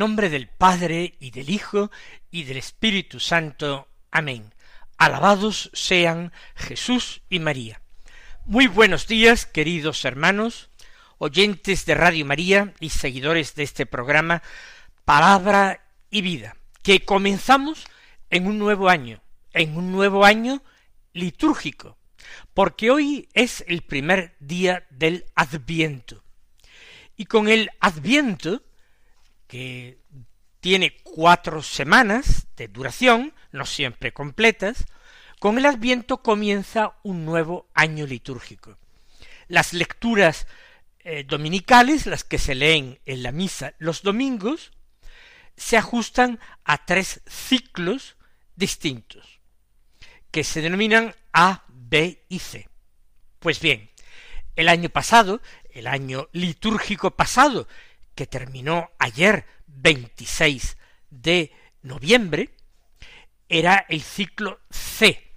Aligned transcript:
Nombre 0.00 0.30
del 0.30 0.48
Padre 0.48 1.16
y 1.20 1.30
del 1.30 1.50
Hijo 1.50 1.90
y 2.30 2.44
del 2.44 2.56
Espíritu 2.56 3.20
Santo. 3.20 3.86
Amén. 4.10 4.54
Alabados 4.96 5.70
sean 5.74 6.32
Jesús 6.54 7.20
y 7.28 7.38
María. 7.38 7.82
Muy 8.46 8.66
buenos 8.66 9.06
días, 9.06 9.44
queridos 9.44 10.06
hermanos, 10.06 10.70
oyentes 11.18 11.84
de 11.84 11.94
Radio 11.96 12.24
María 12.24 12.72
y 12.80 12.88
seguidores 12.88 13.54
de 13.56 13.64
este 13.64 13.84
programa 13.84 14.42
Palabra 15.04 15.84
y 16.10 16.22
Vida, 16.22 16.56
que 16.82 17.04
comenzamos 17.04 17.84
en 18.30 18.46
un 18.46 18.58
nuevo 18.58 18.88
año, 18.88 19.20
en 19.52 19.76
un 19.76 19.92
nuevo 19.92 20.24
año 20.24 20.62
litúrgico, 21.12 21.98
porque 22.54 22.90
hoy 22.90 23.28
es 23.34 23.66
el 23.68 23.82
primer 23.82 24.34
día 24.40 24.86
del 24.88 25.26
Adviento. 25.34 26.24
Y 27.18 27.26
con 27.26 27.50
el 27.50 27.68
Adviento 27.80 28.62
que 29.50 29.98
tiene 30.60 30.96
cuatro 31.02 31.60
semanas 31.60 32.46
de 32.56 32.68
duración, 32.68 33.34
no 33.50 33.66
siempre 33.66 34.12
completas, 34.12 34.86
con 35.40 35.58
el 35.58 35.66
Adviento 35.66 36.22
comienza 36.22 36.94
un 37.02 37.24
nuevo 37.24 37.68
año 37.74 38.06
litúrgico. 38.06 38.78
Las 39.48 39.72
lecturas 39.72 40.46
eh, 41.00 41.24
dominicales, 41.26 42.06
las 42.06 42.22
que 42.22 42.38
se 42.38 42.54
leen 42.54 43.00
en 43.06 43.24
la 43.24 43.32
misa 43.32 43.74
los 43.78 44.02
domingos, 44.02 44.70
se 45.56 45.76
ajustan 45.76 46.38
a 46.62 46.86
tres 46.86 47.20
ciclos 47.26 48.16
distintos, 48.54 49.40
que 50.30 50.44
se 50.44 50.60
denominan 50.60 51.12
A, 51.32 51.64
B 51.66 52.24
y 52.28 52.38
C. 52.38 52.68
Pues 53.40 53.58
bien, 53.58 53.90
el 54.54 54.68
año 54.68 54.90
pasado, 54.90 55.42
el 55.72 55.88
año 55.88 56.28
litúrgico 56.30 57.16
pasado, 57.16 57.66
que 58.20 58.26
terminó 58.26 58.90
ayer 58.98 59.46
26 59.66 60.76
de 61.08 61.54
noviembre, 61.80 62.50
era 63.48 63.86
el 63.88 64.02
ciclo 64.02 64.60
C 64.68 65.32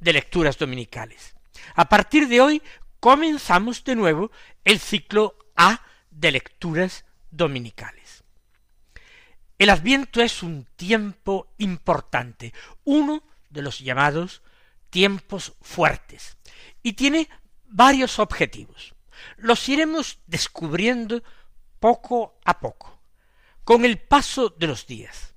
de 0.00 0.12
lecturas 0.12 0.58
dominicales. 0.58 1.36
A 1.76 1.88
partir 1.88 2.26
de 2.26 2.40
hoy 2.40 2.60
comenzamos 2.98 3.84
de 3.84 3.94
nuevo 3.94 4.32
el 4.64 4.80
ciclo 4.80 5.36
A 5.54 5.80
de 6.10 6.32
lecturas 6.32 7.04
dominicales. 7.30 8.24
El 9.56 9.70
adviento 9.70 10.20
es 10.20 10.42
un 10.42 10.66
tiempo 10.74 11.54
importante, 11.58 12.52
uno 12.82 13.22
de 13.48 13.62
los 13.62 13.78
llamados 13.78 14.42
tiempos 14.90 15.52
fuertes, 15.62 16.36
y 16.82 16.94
tiene 16.94 17.28
varios 17.66 18.18
objetivos. 18.18 18.96
Los 19.36 19.68
iremos 19.68 20.18
descubriendo 20.26 21.22
poco 21.84 22.38
a 22.46 22.60
poco, 22.60 22.98
con 23.62 23.84
el 23.84 23.98
paso 23.98 24.48
de 24.48 24.68
los 24.68 24.86
días. 24.86 25.34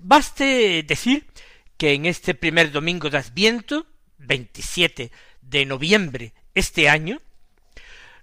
Baste 0.00 0.82
decir 0.82 1.30
que 1.76 1.92
en 1.92 2.06
este 2.06 2.34
primer 2.34 2.72
domingo 2.72 3.08
de 3.08 3.18
Adviento, 3.18 3.86
27 4.16 5.12
de 5.40 5.64
noviembre 5.64 6.34
este 6.56 6.88
año, 6.88 7.20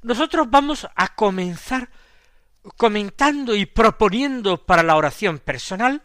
nosotros 0.01 0.49
vamos 0.49 0.89
a 0.93 1.15
comenzar 1.15 1.89
comentando 2.75 3.55
y 3.55 3.65
proponiendo 3.65 4.65
para 4.65 4.83
la 4.83 4.97
oración 4.97 5.39
personal 5.39 6.03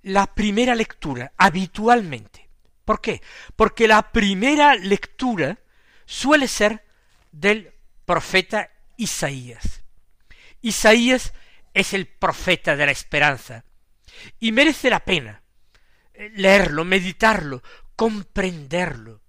la 0.00 0.34
primera 0.34 0.74
lectura 0.74 1.34
habitualmente. 1.36 2.48
¿Por 2.86 3.02
qué? 3.02 3.20
Porque 3.54 3.86
la 3.86 4.12
primera 4.12 4.76
lectura 4.76 5.58
suele 6.06 6.48
ser 6.48 6.86
del 7.32 7.74
profeta 8.06 8.70
Isaías. 8.96 9.79
Isaías 10.62 11.32
es 11.74 11.94
el 11.94 12.06
profeta 12.06 12.76
de 12.76 12.86
la 12.86 12.92
esperanza, 12.92 13.64
y 14.38 14.52
merece 14.52 14.90
la 14.90 15.00
pena 15.04 15.42
leerlo, 16.34 16.84
meditarlo, 16.84 17.62
comprenderlo. 17.96 19.22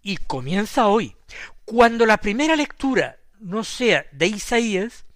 Y 0.00 0.16
comienza 0.16 0.86
hoy. 0.86 1.16
Cuando 1.64 2.06
la 2.06 2.18
primera 2.18 2.56
lectura 2.56 3.18
no 3.38 3.64
sea 3.64 4.06
de 4.12 4.26
Isaías, 4.26 5.06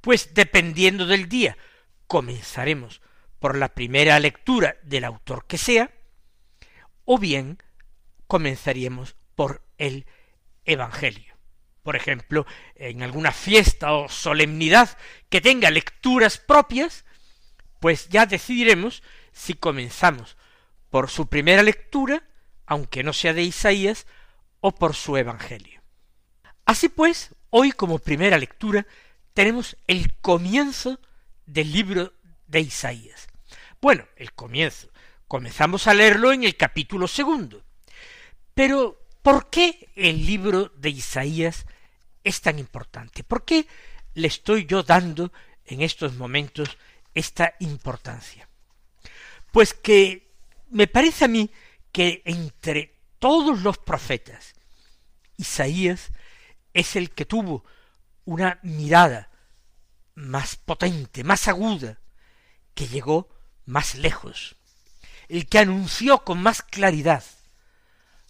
pues 0.00 0.34
dependiendo 0.34 1.06
del 1.06 1.28
día, 1.28 1.56
comenzaremos 2.06 3.02
por 3.38 3.56
la 3.56 3.74
primera 3.74 4.18
lectura 4.18 4.76
del 4.82 5.04
autor 5.04 5.46
que 5.46 5.58
sea, 5.58 5.90
o 7.04 7.18
bien 7.18 7.62
comenzaríamos 8.26 9.16
por 9.34 9.62
el 9.78 10.06
Evangelio 10.64 11.35
por 11.86 11.94
ejemplo, 11.94 12.46
en 12.74 13.04
alguna 13.04 13.30
fiesta 13.30 13.92
o 13.92 14.08
solemnidad 14.08 14.98
que 15.28 15.40
tenga 15.40 15.70
lecturas 15.70 16.36
propias, 16.36 17.04
pues 17.78 18.08
ya 18.08 18.26
decidiremos 18.26 19.04
si 19.30 19.54
comenzamos 19.54 20.36
por 20.90 21.08
su 21.10 21.28
primera 21.28 21.62
lectura, 21.62 22.24
aunque 22.66 23.04
no 23.04 23.12
sea 23.12 23.34
de 23.34 23.44
Isaías, 23.44 24.08
o 24.58 24.74
por 24.74 24.96
su 24.96 25.16
Evangelio. 25.16 25.80
Así 26.64 26.88
pues, 26.88 27.36
hoy 27.50 27.70
como 27.70 28.00
primera 28.00 28.36
lectura 28.36 28.84
tenemos 29.32 29.76
el 29.86 30.12
comienzo 30.14 30.98
del 31.46 31.70
libro 31.70 32.14
de 32.48 32.62
Isaías. 32.62 33.28
Bueno, 33.80 34.08
el 34.16 34.32
comienzo. 34.32 34.88
Comenzamos 35.28 35.86
a 35.86 35.94
leerlo 35.94 36.32
en 36.32 36.42
el 36.42 36.56
capítulo 36.56 37.06
segundo. 37.06 37.62
Pero, 38.54 39.06
¿por 39.22 39.50
qué 39.50 39.88
el 39.94 40.26
libro 40.26 40.72
de 40.76 40.90
Isaías 40.90 41.64
es 42.26 42.40
tan 42.40 42.58
importante? 42.58 43.22
¿Por 43.22 43.44
qué 43.44 43.68
le 44.14 44.26
estoy 44.26 44.66
yo 44.66 44.82
dando 44.82 45.32
en 45.64 45.80
estos 45.80 46.14
momentos 46.16 46.76
esta 47.14 47.54
importancia? 47.60 48.48
Pues 49.52 49.72
que 49.72 50.32
me 50.70 50.88
parece 50.88 51.26
a 51.26 51.28
mí 51.28 51.48
que 51.92 52.22
entre 52.24 52.98
todos 53.20 53.62
los 53.62 53.78
profetas, 53.78 54.54
Isaías 55.36 56.10
es 56.74 56.96
el 56.96 57.12
que 57.12 57.26
tuvo 57.26 57.64
una 58.24 58.58
mirada 58.64 59.30
más 60.16 60.56
potente, 60.56 61.22
más 61.22 61.46
aguda, 61.46 62.00
que 62.74 62.88
llegó 62.88 63.28
más 63.66 63.94
lejos, 63.94 64.56
el 65.28 65.46
que 65.46 65.60
anunció 65.60 66.24
con 66.24 66.42
más 66.42 66.62
claridad 66.62 67.22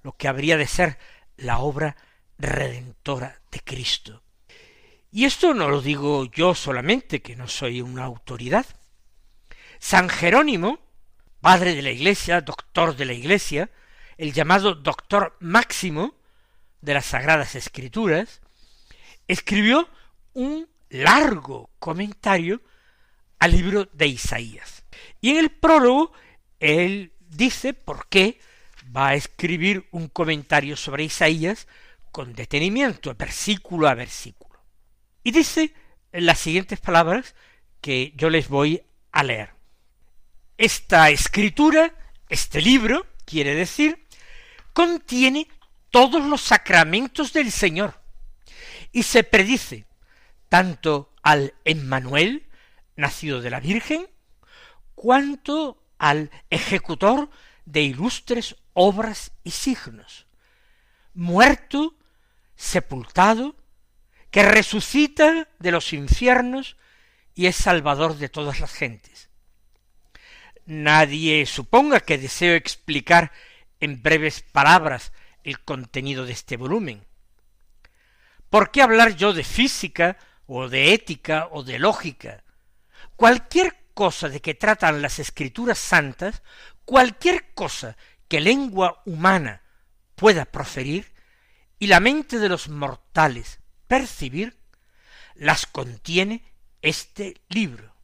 lo 0.03 0.13
que 0.17 0.28
habría 0.28 0.59
de 0.59 0.67
ser 0.67 0.99
la 1.37 1.59
obra 1.59 1.97
redentora 2.38 3.41
de 3.50 3.60
Cristo. 3.60 4.22
Y 5.10 5.24
esto 5.24 5.54
no 5.54 5.70
lo 5.70 5.80
digo 5.80 6.26
yo 6.30 6.54
solamente, 6.54 7.22
que 7.22 7.36
no 7.36 7.48
soy 7.48 7.80
una 7.80 8.04
autoridad. 8.04 8.66
San 9.78 10.09
Jerónimo, 10.09 10.78
padre 11.41 11.74
de 11.74 11.83
la 11.83 11.91
Iglesia, 11.91 12.41
doctor 12.41 12.97
de 12.97 13.04
la 13.04 13.12
Iglesia, 13.12 13.71
el 14.18 14.33
llamado 14.33 14.74
doctor 14.74 15.36
máximo 15.41 16.15
de 16.80 16.94
las 16.94 17.06
Sagradas 17.06 17.54
Escrituras, 17.54 18.41
escribió 19.27 19.89
un 20.34 20.68
largo 20.91 21.71
comentario 21.78 22.60
al 23.39 23.53
libro 23.53 23.89
de 23.92 24.06
Isaías. 24.06 24.84
Y 25.21 25.30
en 25.30 25.39
el 25.39 25.50
prólogo 25.50 26.12
él 26.60 27.12
dice 27.28 27.74
por 27.74 28.09
qué 28.09 28.39
va 28.97 29.09
a 29.09 29.15
escribir 29.15 29.86
un 29.91 30.09
comentario 30.09 30.77
sobre 30.77 31.04
Isaías 31.04 31.66
con 32.16 32.33
detenimiento, 32.33 33.15
versículo 33.15 33.86
a 33.86 33.95
versículo. 33.95 34.59
Y 35.22 35.33
dice 35.33 35.74
las 36.13 36.39
siguientes 36.39 36.80
palabras 36.80 37.34
que 37.83 38.15
yo 38.16 38.30
les 38.30 38.48
voy 38.48 38.83
a 39.13 39.22
leer. 39.22 39.51
Esta 40.57 41.10
escritura, 41.10 41.95
este 42.30 42.63
libro, 42.63 43.07
quiere 43.27 43.54
decir, 43.54 44.07
contiene 44.72 45.47
todos 45.91 46.24
los 46.24 46.41
sacramentos 46.41 47.34
del 47.34 47.53
Señor 47.53 48.01
y 48.92 49.03
se 49.03 49.22
predice 49.22 49.84
tanto 50.48 51.13
al 51.22 51.53
Emmanuel, 51.66 52.48
nacido 52.97 53.42
de 53.42 53.51
la 53.51 53.60
Virgen, 53.60 54.09
cuanto 54.95 55.84
al 55.98 56.30
ejecutor 56.48 57.28
de 57.66 57.83
ilustres 57.83 58.57
obras 58.72 59.33
y 59.45 59.51
signos, 59.51 60.27
muerto 61.13 61.95
sepultado, 62.56 63.56
que 64.30 64.42
resucita 64.42 65.48
de 65.58 65.70
los 65.70 65.92
infiernos 65.92 66.76
y 67.34 67.47
es 67.47 67.56
salvador 67.56 68.16
de 68.16 68.28
todas 68.28 68.60
las 68.60 68.72
gentes. 68.72 69.30
Nadie 70.64 71.47
suponga 71.47 72.00
que 72.00 72.18
deseo 72.18 72.54
explicar 72.54 73.30
en 73.78 74.03
breves 74.03 74.42
palabras 74.42 75.12
el 75.44 75.60
contenido 75.60 76.26
de 76.26 76.32
este 76.32 76.56
volumen. 76.56 77.06
¿Por 78.50 78.70
qué 78.70 78.82
hablar 78.82 79.16
yo 79.16 79.32
de 79.32 79.44
física 79.44 80.16
o 80.47 80.68
de 80.68 80.92
ética 80.92 81.48
o 81.53 81.62
de 81.62 81.78
lógica? 81.78 82.42
Cualquier 83.16 83.76
cosa 83.94 84.28
de 84.28 84.41
que 84.41 84.54
tratan 84.54 85.03
las 85.03 85.18
escrituras 85.18 85.78
santas, 85.78 86.42
cualquier 86.84 87.54
cosa 87.54 87.97
que 88.28 88.41
lengua 88.41 89.03
humana 89.04 89.62
pueda 90.14 90.44
proferir 90.47 91.12
y 91.78 91.87
la 91.89 92.01
mente 92.01 92.39
de 92.39 92.49
los 92.49 92.69
mortales 92.69 93.61
percibir, 93.87 94.59
las 95.34 95.67
contiene 95.67 96.43
este 96.83 97.41
libro, 97.49 97.95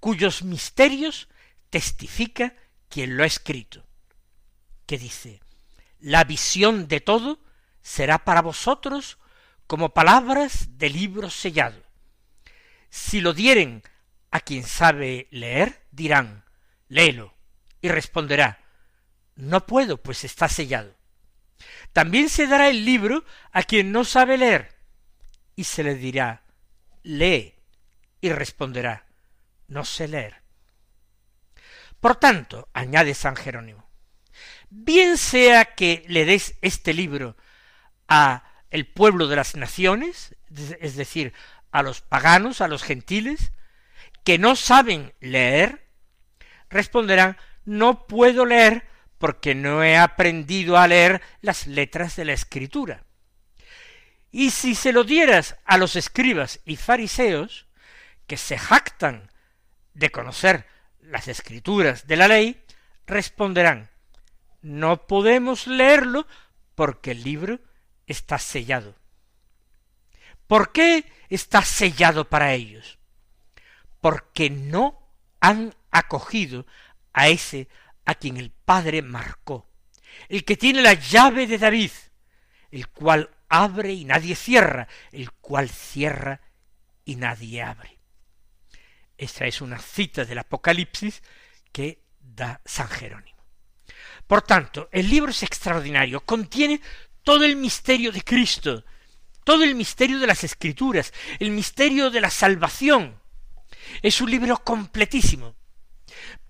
cuyos 0.00 0.42
misterios 0.42 1.28
testifica 1.70 2.54
quien 2.88 3.16
lo 3.16 3.22
ha 3.22 3.26
escrito, 3.26 3.84
que 4.86 4.98
dice, 4.98 5.40
la 6.00 6.24
visión 6.24 6.88
de 6.88 7.00
todo 7.00 7.40
será 7.82 8.24
para 8.24 8.42
vosotros 8.42 9.18
como 9.66 9.94
palabras 9.94 10.78
de 10.78 10.90
libro 10.90 11.30
sellado. 11.30 11.82
Si 12.90 13.20
lo 13.20 13.32
dieren 13.32 13.82
a 14.30 14.40
quien 14.40 14.64
sabe 14.64 15.28
leer, 15.30 15.86
dirán, 15.90 16.44
léelo, 16.88 17.34
y 17.80 17.88
responderá, 17.88 18.64
no 19.34 19.66
puedo, 19.66 19.96
pues 19.96 20.24
está 20.24 20.48
sellado. 20.48 20.94
También 21.92 22.28
se 22.28 22.46
dará 22.46 22.68
el 22.68 22.84
libro 22.84 23.24
a 23.52 23.62
quien 23.62 23.92
no 23.92 24.04
sabe 24.04 24.38
leer, 24.38 24.74
y 25.56 25.64
se 25.64 25.82
le 25.82 25.94
dirá, 25.94 26.42
lee, 27.02 27.54
y 28.20 28.30
responderá, 28.30 29.06
no 29.68 29.84
sé 29.84 30.08
leer. 30.08 30.42
Por 32.00 32.16
tanto, 32.16 32.68
añade 32.72 33.14
San 33.14 33.36
Jerónimo, 33.36 33.88
bien 34.70 35.18
sea 35.18 35.66
que 35.66 36.04
le 36.08 36.24
des 36.24 36.56
este 36.62 36.94
libro 36.94 37.36
a 38.08 38.44
el 38.70 38.86
pueblo 38.86 39.28
de 39.28 39.36
las 39.36 39.54
naciones, 39.54 40.34
es 40.80 40.96
decir, 40.96 41.34
a 41.70 41.82
los 41.82 42.00
paganos, 42.00 42.60
a 42.60 42.68
los 42.68 42.82
gentiles, 42.82 43.52
que 44.24 44.38
no 44.38 44.56
saben 44.56 45.14
leer, 45.20 45.86
responderán, 46.70 47.36
no 47.64 48.06
puedo 48.06 48.46
leer 48.46 48.86
porque 49.22 49.54
no 49.54 49.84
he 49.84 49.96
aprendido 49.96 50.76
a 50.76 50.88
leer 50.88 51.22
las 51.42 51.68
letras 51.68 52.16
de 52.16 52.24
la 52.24 52.32
escritura. 52.32 53.04
Y 54.32 54.50
si 54.50 54.74
se 54.74 54.92
lo 54.92 55.04
dieras 55.04 55.54
a 55.64 55.78
los 55.78 55.94
escribas 55.94 56.58
y 56.64 56.74
fariseos, 56.74 57.68
que 58.26 58.36
se 58.36 58.58
jactan 58.58 59.30
de 59.94 60.10
conocer 60.10 60.66
las 61.02 61.28
escrituras 61.28 62.08
de 62.08 62.16
la 62.16 62.26
ley, 62.26 62.64
responderán, 63.06 63.90
no 64.60 65.06
podemos 65.06 65.68
leerlo 65.68 66.26
porque 66.74 67.12
el 67.12 67.22
libro 67.22 67.60
está 68.08 68.40
sellado. 68.40 68.96
¿Por 70.48 70.72
qué 70.72 71.04
está 71.28 71.62
sellado 71.62 72.28
para 72.28 72.54
ellos? 72.54 72.98
Porque 74.00 74.50
no 74.50 74.98
han 75.38 75.76
acogido 75.92 76.66
a 77.12 77.28
ese 77.28 77.68
a 78.04 78.14
quien 78.14 78.36
el 78.36 78.50
Padre 78.50 79.02
marcó, 79.02 79.68
el 80.28 80.44
que 80.44 80.56
tiene 80.56 80.82
la 80.82 80.94
llave 80.94 81.46
de 81.46 81.58
David, 81.58 81.90
el 82.70 82.88
cual 82.88 83.30
abre 83.48 83.92
y 83.92 84.04
nadie 84.04 84.34
cierra, 84.34 84.88
el 85.10 85.30
cual 85.32 85.68
cierra 85.68 86.40
y 87.04 87.16
nadie 87.16 87.62
abre. 87.62 87.98
Esta 89.16 89.46
es 89.46 89.60
una 89.60 89.78
cita 89.78 90.24
del 90.24 90.38
Apocalipsis 90.38 91.22
que 91.70 92.02
da 92.18 92.60
San 92.64 92.88
Jerónimo. 92.88 93.32
Por 94.26 94.42
tanto, 94.42 94.88
el 94.90 95.08
libro 95.08 95.30
es 95.30 95.42
extraordinario, 95.42 96.24
contiene 96.24 96.80
todo 97.22 97.44
el 97.44 97.56
misterio 97.56 98.10
de 98.10 98.22
Cristo, 98.22 98.84
todo 99.44 99.64
el 99.64 99.74
misterio 99.74 100.18
de 100.18 100.26
las 100.26 100.44
Escrituras, 100.44 101.12
el 101.38 101.50
misterio 101.50 102.10
de 102.10 102.20
la 102.20 102.30
salvación. 102.30 103.20
Es 104.00 104.20
un 104.20 104.30
libro 104.30 104.58
completísimo. 104.64 105.54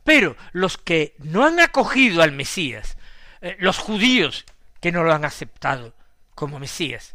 Pero 0.05 0.37
los 0.53 0.79
que 0.79 1.15
no 1.19 1.45
han 1.47 1.61
acogido 1.61 2.23
al 2.23 2.33
Mesías, 2.33 2.97
eh, 3.41 3.57
los 3.61 3.79
judíos 3.79 4.45
que 4.81 4.93
no 4.93 5.05
lo 5.05 5.13
han 5.13 5.25
aceptado 5.25 5.95
como 6.35 6.59
Mesías, 6.59 7.15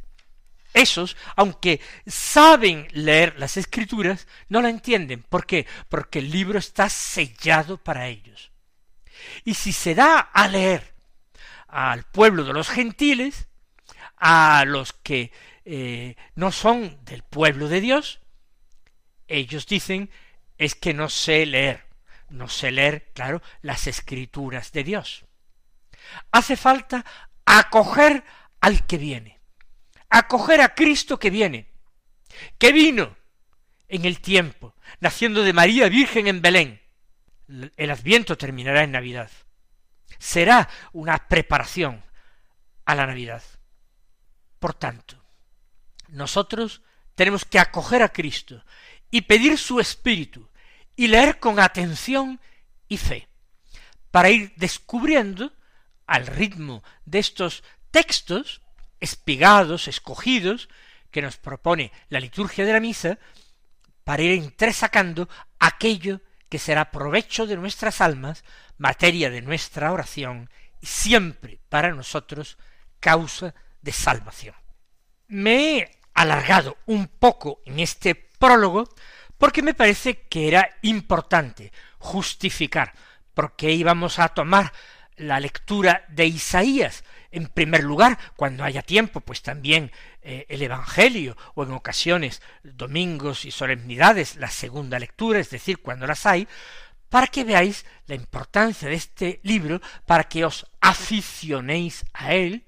esos, 0.73 1.17
aunque 1.35 1.81
saben 2.05 2.87
leer 2.91 3.35
las 3.39 3.57
escrituras, 3.57 4.27
no 4.47 4.61
la 4.61 4.69
entienden. 4.69 5.23
¿Por 5.23 5.45
qué? 5.45 5.65
Porque 5.89 6.19
el 6.19 6.29
libro 6.29 6.59
está 6.59 6.87
sellado 6.89 7.77
para 7.77 8.07
ellos. 8.07 8.51
Y 9.43 9.55
si 9.55 9.73
se 9.73 9.95
da 9.95 10.19
a 10.19 10.47
leer 10.47 10.93
al 11.67 12.03
pueblo 12.03 12.43
de 12.43 12.53
los 12.53 12.69
gentiles, 12.69 13.47
a 14.17 14.65
los 14.65 14.93
que 14.93 15.31
eh, 15.65 16.15
no 16.35 16.51
son 16.51 17.03
del 17.05 17.23
pueblo 17.23 17.67
de 17.67 17.81
Dios, 17.81 18.19
ellos 19.27 19.65
dicen 19.65 20.09
es 20.57 20.75
que 20.75 20.93
no 20.93 21.09
sé 21.09 21.45
leer 21.45 21.86
no 22.29 22.47
sé 22.47 22.71
leer, 22.71 23.11
claro, 23.13 23.41
las 23.61 23.87
escrituras 23.87 24.71
de 24.71 24.83
Dios. 24.83 25.25
Hace 26.31 26.57
falta 26.57 27.05
acoger 27.45 28.23
al 28.61 28.85
que 28.85 28.97
viene, 28.97 29.39
acoger 30.09 30.61
a 30.61 30.75
Cristo 30.75 31.19
que 31.19 31.29
viene, 31.29 31.71
que 32.57 32.71
vino 32.71 33.15
en 33.87 34.05
el 34.05 34.19
tiempo, 34.19 34.75
naciendo 34.99 35.43
de 35.43 35.53
María 35.53 35.89
Virgen 35.89 36.27
en 36.27 36.41
Belén. 36.41 36.81
El 37.77 37.91
adviento 37.91 38.37
terminará 38.37 38.83
en 38.83 38.91
Navidad. 38.91 39.31
Será 40.19 40.69
una 40.91 41.27
preparación 41.27 42.03
a 42.85 42.95
la 42.95 43.05
Navidad. 43.05 43.43
Por 44.59 44.73
tanto, 44.73 45.23
nosotros 46.09 46.81
tenemos 47.15 47.45
que 47.45 47.59
acoger 47.59 48.01
a 48.01 48.09
Cristo 48.09 48.63
y 49.09 49.21
pedir 49.21 49.57
su 49.57 49.79
Espíritu 49.79 50.49
y 50.97 51.07
leer 51.07 51.39
con 51.39 51.59
atención 51.59 52.41
y 52.89 52.97
fe, 52.97 53.29
para 54.11 54.29
ir 54.29 54.51
descubriendo, 54.57 55.53
al 56.07 56.25
ritmo 56.25 56.83
de 57.05 57.19
estos 57.19 57.63
textos 57.91 58.61
espigados, 58.99 59.87
escogidos, 59.87 60.69
que 61.11 61.21
nos 61.21 61.37
propone 61.37 61.91
la 62.09 62.19
liturgia 62.19 62.65
de 62.65 62.73
la 62.73 62.79
misa, 62.79 63.19
para 64.03 64.23
ir 64.23 64.31
entresacando 64.31 65.29
aquello 65.59 66.21
que 66.49 66.59
será 66.59 66.91
provecho 66.91 67.45
de 67.45 67.57
nuestras 67.57 68.01
almas, 68.01 68.43
materia 68.77 69.29
de 69.29 69.41
nuestra 69.41 69.91
oración, 69.91 70.49
y 70.81 70.87
siempre 70.87 71.59
para 71.69 71.93
nosotros 71.93 72.57
causa 72.99 73.53
de 73.81 73.91
salvación. 73.91 74.55
Me 75.27 75.77
he 75.77 75.99
alargado 76.13 76.77
un 76.85 77.07
poco 77.07 77.61
en 77.65 77.79
este 77.79 78.15
prólogo 78.15 78.89
porque 79.37 79.61
me 79.61 79.73
parece 79.73 80.21
que 80.29 80.47
era 80.47 80.69
importante 80.81 81.71
justificar 81.97 82.93
por 83.33 83.55
qué 83.55 83.71
íbamos 83.71 84.19
a 84.19 84.29
tomar 84.29 84.73
la 85.15 85.39
lectura 85.39 86.05
de 86.09 86.25
Isaías 86.25 87.03
en 87.31 87.47
primer 87.47 87.83
lugar, 87.83 88.17
cuando 88.35 88.63
haya 88.63 88.81
tiempo, 88.81 89.21
pues 89.21 89.41
también 89.41 89.91
eh, 90.21 90.45
el 90.49 90.61
Evangelio, 90.61 91.37
o 91.55 91.63
en 91.63 91.71
ocasiones 91.71 92.41
domingos 92.63 93.45
y 93.45 93.51
solemnidades, 93.51 94.37
la 94.37 94.49
segunda 94.49 94.97
lectura, 94.97 95.39
es 95.39 95.49
decir, 95.49 95.79
cuando 95.79 96.07
las 96.07 96.25
hay, 96.25 96.47
para 97.09 97.27
que 97.27 97.43
veáis 97.43 97.85
la 98.07 98.15
importancia 98.15 98.87
de 98.87 98.95
este 98.95 99.39
libro, 99.43 99.81
para 100.05 100.25
que 100.25 100.45
os 100.45 100.65
aficionéis 100.81 102.05
a 102.13 102.33
él, 102.33 102.65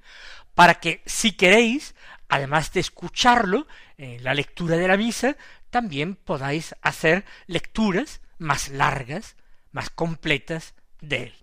para 0.56 0.76
que 0.76 1.02
si 1.06 1.34
queréis, 1.34 1.96
además 2.28 2.72
de 2.74 2.82
escucharlo 2.82 3.68
en 3.98 4.24
la 4.24 4.34
lectura 4.34 4.78
de 4.78 4.88
la 4.88 4.98
misa, 4.98 5.36
también 5.70 6.16
podáis 6.16 6.76
hacer 6.82 7.26
lecturas 7.48 8.22
más 8.38 8.70
largas, 8.70 9.36
más 9.72 9.90
completas 9.90 10.74
de 11.02 11.24
él. 11.24 11.34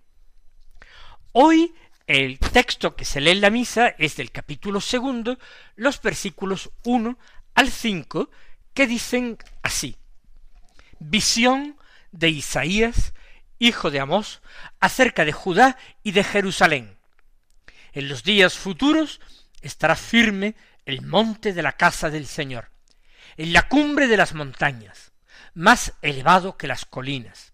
Hoy 1.31 1.73
el 2.07 2.39
texto 2.39 2.95
que 2.95 3.05
se 3.05 3.21
lee 3.21 3.31
en 3.31 3.41
la 3.41 3.49
misa 3.49 3.89
es 3.97 4.15
del 4.15 4.31
capítulo 4.31 4.81
segundo, 4.81 5.37
los 5.75 6.01
versículos 6.01 6.71
uno 6.83 7.17
al 7.53 7.69
cinco, 7.69 8.29
que 8.73 8.87
dicen 8.87 9.37
así. 9.61 9.97
Visión 10.99 11.77
de 12.11 12.29
Isaías, 12.29 13.13
hijo 13.59 13.91
de 13.91 13.99
Amós, 13.99 14.41
acerca 14.79 15.25
de 15.25 15.33
Judá 15.33 15.77
y 16.03 16.11
de 16.11 16.23
Jerusalén. 16.23 16.97
En 17.93 18.07
los 18.07 18.23
días 18.23 18.57
futuros 18.57 19.19
estará 19.61 19.95
firme 19.95 20.55
el 20.85 21.01
monte 21.01 21.53
de 21.53 21.63
la 21.63 21.73
casa 21.73 22.09
del 22.09 22.27
Señor 22.27 22.69
en 23.37 23.53
la 23.53 23.67
cumbre 23.67 24.07
de 24.07 24.17
las 24.17 24.33
montañas, 24.33 25.13
más 25.53 25.93
elevado 26.01 26.57
que 26.57 26.67
las 26.67 26.85
colinas. 26.85 27.53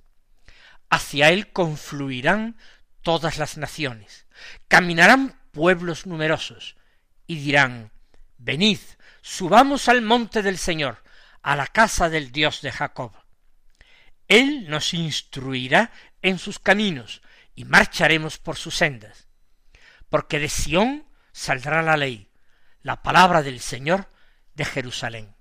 Hacia 0.89 1.29
él 1.29 1.51
confluirán 1.51 2.57
todas 3.01 3.37
las 3.37 3.57
naciones, 3.57 4.25
caminarán 4.67 5.39
pueblos 5.51 6.05
numerosos, 6.05 6.75
y 7.27 7.35
dirán, 7.37 7.91
Venid, 8.37 8.79
subamos 9.21 9.87
al 9.87 10.01
monte 10.01 10.41
del 10.41 10.57
Señor, 10.57 11.03
a 11.41 11.55
la 11.55 11.67
casa 11.67 12.09
del 12.09 12.31
Dios 12.31 12.61
de 12.61 12.71
Jacob. 12.71 13.13
Él 14.27 14.69
nos 14.69 14.93
instruirá 14.93 15.91
en 16.21 16.39
sus 16.39 16.59
caminos 16.59 17.21
y 17.55 17.65
marcharemos 17.65 18.37
por 18.37 18.55
sus 18.55 18.75
sendas. 18.75 19.27
Porque 20.09 20.39
de 20.39 20.49
Sión 20.49 21.05
saldrá 21.31 21.81
la 21.81 21.97
ley, 21.97 22.29
la 22.81 23.01
palabra 23.01 23.41
del 23.41 23.59
Señor 23.59 24.09
de 24.55 24.65
Jerusalén. 24.65 25.35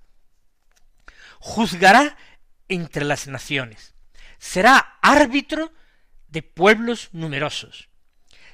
Juzgará 1.45 2.15
entre 2.69 3.03
las 3.03 3.27
naciones, 3.27 3.95
será 4.39 4.97
árbitro 5.01 5.73
de 6.29 6.41
pueblos 6.41 7.09
numerosos. 7.11 7.89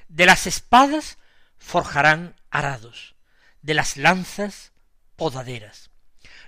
De 0.08 0.26
las 0.26 0.48
espadas 0.48 1.16
forjarán 1.56 2.34
arados, 2.50 3.14
de 3.62 3.74
las 3.74 3.96
lanzas 3.96 4.72
podaderas. 5.14 5.90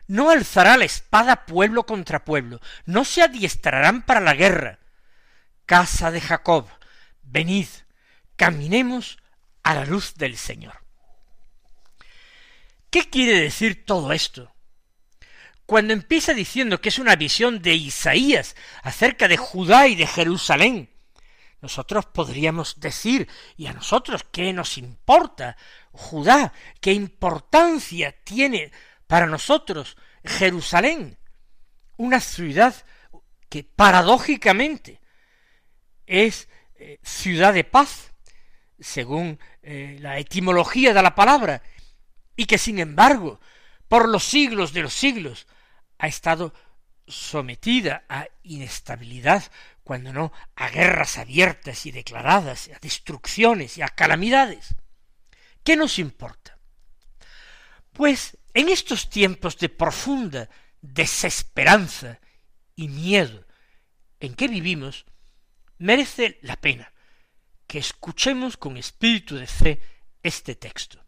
No 0.08 0.30
alzará 0.30 0.76
la 0.76 0.84
espada 0.84 1.46
pueblo 1.46 1.87
contra 1.87 2.25
pueblo, 2.25 2.61
no 2.87 3.04
se 3.04 3.22
adiestrarán 3.22 4.02
para 4.02 4.18
la 4.18 4.34
guerra. 4.34 4.80
Casa 5.64 6.11
de 6.11 6.20
Jacob, 6.20 6.68
venid, 7.22 7.68
caminemos 8.34 9.16
a 9.62 9.75
la 9.75 9.84
luz 9.84 10.14
del 10.16 10.37
Señor. 10.37 10.82
¿Qué 12.90 13.08
quiere 13.08 13.40
decir 13.40 13.87
todo 13.87 14.12
esto? 14.12 14.51
Cuando 15.72 15.94
empieza 15.94 16.34
diciendo 16.34 16.82
que 16.82 16.90
es 16.90 16.98
una 16.98 17.16
visión 17.16 17.62
de 17.62 17.72
Isaías 17.72 18.56
acerca 18.82 19.26
de 19.26 19.38
Judá 19.38 19.88
y 19.88 19.94
de 19.94 20.06
Jerusalén, 20.06 20.90
nosotros 21.62 22.04
podríamos 22.04 22.78
decir, 22.78 23.26
¿y 23.56 23.68
a 23.68 23.72
nosotros 23.72 24.26
qué 24.30 24.52
nos 24.52 24.76
importa 24.76 25.56
Judá? 25.90 26.52
¿Qué 26.82 26.92
importancia 26.92 28.14
tiene 28.22 28.70
para 29.06 29.24
nosotros 29.24 29.96
Jerusalén? 30.22 31.16
Una 31.96 32.20
ciudad 32.20 32.74
que 33.48 33.64
paradójicamente 33.64 35.00
es 36.04 36.50
eh, 36.74 36.98
ciudad 37.02 37.54
de 37.54 37.64
paz, 37.64 38.12
según 38.78 39.40
eh, 39.62 39.96
la 40.02 40.18
etimología 40.18 40.92
de 40.92 41.02
la 41.02 41.14
palabra, 41.14 41.62
y 42.36 42.44
que 42.44 42.58
sin 42.58 42.78
embargo, 42.78 43.40
por 43.88 44.06
los 44.06 44.22
siglos 44.22 44.74
de 44.74 44.82
los 44.82 44.92
siglos, 44.92 45.46
ha 46.02 46.09
estado 46.09 46.52
sometida 47.06 48.04
a 48.09 48.26
inestabilidad, 48.42 49.44
cuando 49.85 50.12
no 50.12 50.32
a 50.56 50.68
guerras 50.68 51.16
abiertas 51.16 51.87
y 51.87 51.92
declaradas, 51.92 52.68
a 52.75 52.78
destrucciones 52.80 53.78
y 53.78 53.82
a 53.82 53.88
calamidades. 53.88 54.75
¿Qué 55.62 55.76
nos 55.76 56.00
importa? 56.00 56.59
Pues 57.92 58.37
en 58.52 58.68
estos 58.68 59.11
tiempos 59.11 59.56
de 59.59 59.68
profunda 59.68 60.50
desesperanza 60.80 62.18
y 62.75 62.88
miedo 62.88 63.47
en 64.18 64.35
que 64.35 64.49
vivimos, 64.49 65.06
merece 65.78 66.40
la 66.42 66.56
pena 66.56 66.92
que 67.68 67.78
escuchemos 67.78 68.56
con 68.56 68.76
espíritu 68.76 69.37
de 69.37 69.47
fe 69.47 69.80
este 70.21 70.56
texto. 70.56 71.00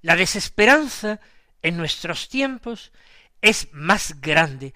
La 0.00 0.16
desesperanza 0.16 1.20
en 1.60 1.76
nuestros 1.76 2.30
tiempos 2.30 2.92
es 3.40 3.68
más 3.72 4.20
grande 4.20 4.74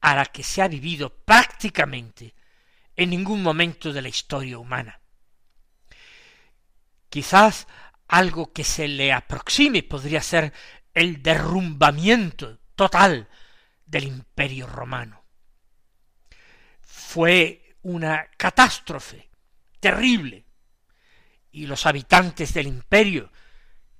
a 0.00 0.16
la 0.16 0.26
que 0.26 0.42
se 0.42 0.62
ha 0.62 0.68
vivido 0.68 1.10
prácticamente 1.10 2.34
en 2.96 3.10
ningún 3.10 3.42
momento 3.42 3.92
de 3.92 4.02
la 4.02 4.08
historia 4.08 4.58
humana. 4.58 5.00
Quizás 7.08 7.66
algo 8.08 8.52
que 8.52 8.64
se 8.64 8.88
le 8.88 9.12
aproxime 9.12 9.82
podría 9.82 10.22
ser 10.22 10.52
el 10.92 11.22
derrumbamiento 11.22 12.58
total 12.74 13.28
del 13.86 14.04
imperio 14.04 14.66
romano. 14.66 15.24
Fue 16.80 17.76
una 17.82 18.26
catástrofe 18.36 19.30
terrible, 19.80 20.46
y 21.50 21.66
los 21.66 21.86
habitantes 21.86 22.54
del 22.54 22.66
imperio, 22.66 23.30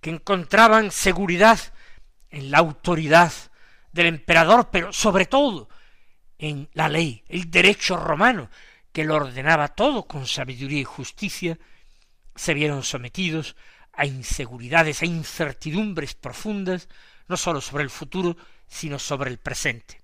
que 0.00 0.10
encontraban 0.10 0.90
seguridad 0.90 1.58
en 2.30 2.50
la 2.50 2.58
autoridad 2.58 3.32
del 3.92 4.06
emperador, 4.06 4.70
pero 4.70 4.92
sobre 4.92 5.26
todo 5.26 5.68
en 6.38 6.68
la 6.72 6.88
ley, 6.88 7.22
el 7.28 7.50
derecho 7.50 7.96
romano, 7.96 8.50
que 8.92 9.04
lo 9.04 9.16
ordenaba 9.16 9.68
todo 9.68 10.06
con 10.06 10.26
sabiduría 10.26 10.80
y 10.80 10.84
justicia, 10.84 11.58
se 12.34 12.54
vieron 12.54 12.82
sometidos 12.82 13.56
a 13.92 14.06
inseguridades, 14.06 15.02
a 15.02 15.06
incertidumbres 15.06 16.14
profundas, 16.14 16.88
no 17.28 17.36
sólo 17.36 17.60
sobre 17.60 17.84
el 17.84 17.90
futuro, 17.90 18.36
sino 18.66 18.98
sobre 18.98 19.30
el 19.30 19.38
presente. 19.38 20.00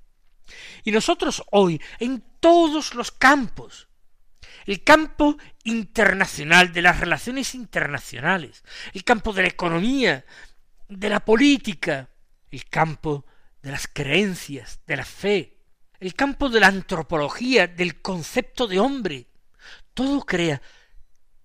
Y 0.84 0.92
nosotros 0.92 1.42
hoy, 1.50 1.80
en 1.98 2.22
todos 2.40 2.94
los 2.94 3.10
campos, 3.10 3.88
el 4.66 4.84
campo 4.84 5.36
internacional, 5.64 6.72
de 6.72 6.82
las 6.82 7.00
relaciones 7.00 7.54
internacionales, 7.54 8.62
el 8.92 9.04
campo 9.04 9.32
de 9.32 9.42
la 9.42 9.48
economía, 9.48 10.24
de 10.88 11.08
la 11.08 11.20
política, 11.20 12.08
el 12.50 12.64
campo 12.66 13.26
de 13.62 13.70
las 13.70 13.88
creencias, 13.88 14.80
de 14.86 14.96
la 14.96 15.04
fe, 15.04 15.58
el 16.00 16.14
campo 16.14 16.48
de 16.48 16.60
la 16.60 16.68
antropología, 16.68 17.66
del 17.66 18.00
concepto 18.00 18.66
de 18.66 18.78
hombre, 18.78 19.28
todo 19.94 20.20
crea 20.20 20.62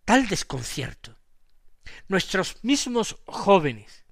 tal 0.05 0.27
desconcierto. 0.27 1.17
Nuestros 2.07 2.63
mismos 2.63 3.17
jóvenes 3.25 4.05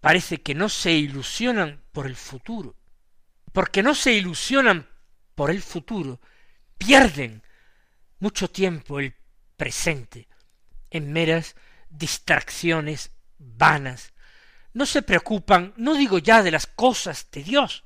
parece 0.00 0.42
que 0.42 0.54
no 0.54 0.68
se 0.68 0.92
ilusionan 0.92 1.84
por 1.92 2.06
el 2.06 2.16
futuro, 2.16 2.76
porque 3.52 3.82
no 3.82 3.94
se 3.94 4.12
ilusionan 4.12 4.88
por 5.34 5.50
el 5.50 5.62
futuro, 5.62 6.20
pierden 6.76 7.42
mucho 8.18 8.50
tiempo 8.50 8.98
el 8.98 9.14
presente 9.56 10.28
en 10.90 11.12
meras 11.12 11.54
distracciones 11.88 13.12
vanas, 13.38 14.12
no 14.74 14.86
se 14.86 15.02
preocupan, 15.02 15.74
no 15.76 15.94
digo 15.94 16.18
ya 16.18 16.42
de 16.42 16.50
las 16.50 16.66
cosas 16.66 17.28
de 17.30 17.42
Dios, 17.42 17.84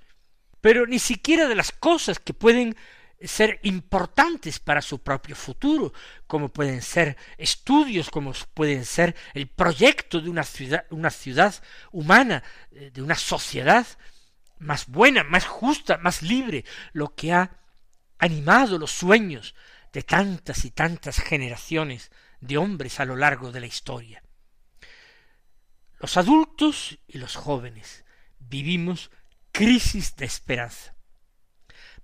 pero 0.60 0.86
ni 0.86 0.98
siquiera 0.98 1.48
de 1.48 1.54
las 1.54 1.72
cosas 1.72 2.18
que 2.18 2.34
pueden 2.34 2.76
ser 3.20 3.60
importantes 3.62 4.58
para 4.58 4.82
su 4.82 4.98
propio 4.98 5.34
futuro, 5.34 5.92
como 6.26 6.50
pueden 6.50 6.82
ser 6.82 7.16
estudios, 7.38 8.10
como 8.10 8.32
pueden 8.54 8.84
ser 8.84 9.16
el 9.34 9.48
proyecto 9.48 10.20
de 10.20 10.28
una 10.28 10.44
ciudad, 10.44 10.84
una 10.90 11.10
ciudad 11.10 11.54
humana, 11.92 12.42
eh, 12.72 12.90
de 12.92 13.02
una 13.02 13.14
sociedad 13.14 13.86
más 14.58 14.86
buena, 14.86 15.24
más 15.24 15.46
justa, 15.46 15.98
más 15.98 16.22
libre, 16.22 16.64
lo 16.92 17.14
que 17.14 17.32
ha 17.32 17.58
animado 18.18 18.78
los 18.78 18.90
sueños 18.90 19.54
de 19.92 20.02
tantas 20.02 20.64
y 20.64 20.70
tantas 20.70 21.20
generaciones 21.20 22.10
de 22.40 22.58
hombres 22.58 23.00
a 23.00 23.04
lo 23.04 23.16
largo 23.16 23.50
de 23.50 23.60
la 23.60 23.66
historia. 23.66 24.22
Los 26.06 26.16
adultos 26.18 27.00
y 27.08 27.18
los 27.18 27.34
jóvenes 27.34 28.04
vivimos 28.38 29.10
crisis 29.50 30.14
de 30.14 30.24
esperanza. 30.24 30.94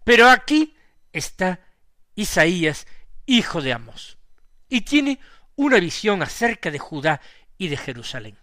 Pero 0.02 0.28
aquí 0.28 0.76
está 1.12 1.60
Isaías, 2.16 2.88
hijo 3.26 3.62
de 3.62 3.72
Amos, 3.72 4.18
y 4.68 4.80
tiene 4.80 5.20
una 5.54 5.78
visión 5.78 6.20
acerca 6.20 6.72
de 6.72 6.80
Judá 6.80 7.20
y 7.56 7.68
de 7.68 7.76
Jerusalén. 7.76 8.36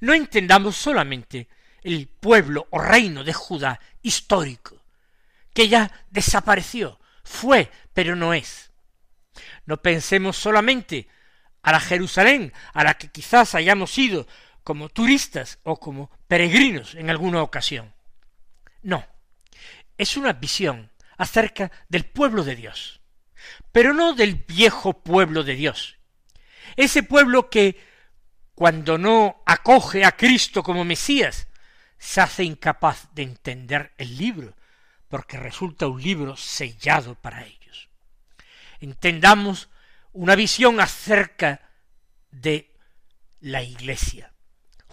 No 0.00 0.14
entendamos 0.14 0.74
solamente 0.74 1.46
el 1.82 2.08
pueblo 2.08 2.66
o 2.70 2.80
reino 2.80 3.22
de 3.22 3.34
Judá 3.34 3.78
histórico, 4.02 4.82
que 5.52 5.68
ya 5.68 6.06
desapareció, 6.10 6.98
fue, 7.22 7.70
pero 7.92 8.16
no 8.16 8.34
es. 8.34 8.72
No 9.64 9.80
pensemos 9.80 10.36
solamente 10.36 11.06
a 11.64 11.72
la 11.72 11.80
Jerusalén, 11.80 12.52
a 12.74 12.84
la 12.84 12.94
que 12.94 13.08
quizás 13.08 13.54
hayamos 13.54 13.96
ido 13.96 14.28
como 14.62 14.90
turistas 14.90 15.58
o 15.62 15.80
como 15.80 16.10
peregrinos 16.28 16.94
en 16.94 17.08
alguna 17.08 17.42
ocasión. 17.42 17.94
No, 18.82 19.04
es 19.96 20.18
una 20.18 20.34
visión 20.34 20.92
acerca 21.16 21.72
del 21.88 22.04
pueblo 22.04 22.44
de 22.44 22.54
Dios, 22.54 23.00
pero 23.72 23.94
no 23.94 24.12
del 24.12 24.34
viejo 24.34 25.02
pueblo 25.02 25.42
de 25.42 25.54
Dios. 25.54 25.96
Ese 26.76 27.02
pueblo 27.02 27.48
que, 27.48 27.82
cuando 28.54 28.98
no 28.98 29.42
acoge 29.46 30.04
a 30.04 30.12
Cristo 30.12 30.62
como 30.62 30.84
Mesías, 30.84 31.48
se 31.96 32.20
hace 32.20 32.44
incapaz 32.44 33.08
de 33.14 33.22
entender 33.22 33.94
el 33.96 34.18
libro, 34.18 34.54
porque 35.08 35.38
resulta 35.38 35.86
un 35.86 36.02
libro 36.02 36.36
sellado 36.36 37.14
para 37.14 37.46
ellos. 37.46 37.88
Entendamos 38.80 39.70
una 40.14 40.34
visión 40.34 40.80
acerca 40.80 41.60
de 42.30 42.70
la 43.40 43.62
Iglesia, 43.62 44.32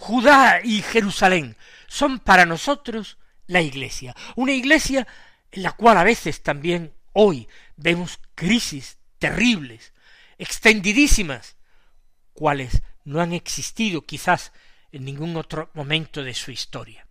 Judá 0.01 0.61
y 0.63 0.81
Jerusalén 0.81 1.55
son 1.87 2.19
para 2.19 2.47
nosotros 2.47 3.19
la 3.45 3.61
iglesia, 3.61 4.15
una 4.35 4.51
iglesia 4.51 5.07
en 5.51 5.61
la 5.61 5.73
cual 5.73 5.97
a 5.97 6.03
veces 6.03 6.41
también 6.41 6.93
hoy 7.13 7.47
vemos 7.75 8.19
crisis 8.33 8.97
terribles, 9.19 9.93
extendidísimas, 10.39 11.55
cuales 12.33 12.81
no 13.03 13.21
han 13.21 13.33
existido 13.33 14.01
quizás 14.01 14.53
en 14.91 15.05
ningún 15.05 15.35
otro 15.35 15.69
momento 15.75 16.23
de 16.23 16.33
su 16.33 16.49
historia. 16.49 17.05